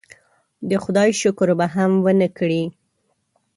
د 0.69 0.71
خدای 0.83 1.09
شکر 1.21 1.47
به 1.59 1.67
هم 1.75 1.91
ونه 2.05 2.27
کړي. 2.37 2.63